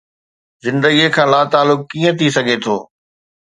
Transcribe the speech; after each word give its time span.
زندگي 0.65 1.07
کان 1.15 1.27
لاتعلق 1.31 1.79
ڪيئن 1.91 2.13
ٿي 2.19 2.27
سگهي 2.35 2.57
ٿو؟ 2.63 2.75